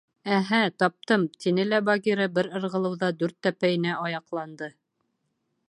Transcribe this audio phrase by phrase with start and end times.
[0.35, 4.71] Әһә, таптым!— тине лә Багира бер ырғылыуҙа дүрт тәпәйенә аяҡланды.